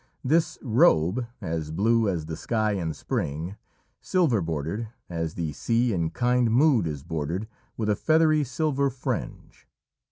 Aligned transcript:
This 0.23 0.57
robe, 0.63 1.27
as 1.41 1.69
blue 1.69 2.09
as 2.09 2.25
the 2.25 2.35
sky 2.35 2.71
in 2.71 2.91
spring 2.95 3.55
silver 4.01 4.41
bordered, 4.41 4.87
as 5.11 5.35
the 5.35 5.53
sea 5.53 5.93
in 5.93 6.09
kind 6.09 6.49
mood 6.49 6.87
is 6.87 7.03
bordered 7.03 7.47
with 7.77 7.87
a 7.87 7.95
feathery 7.95 8.43
silver 8.43 8.89
fringe. 8.89 9.67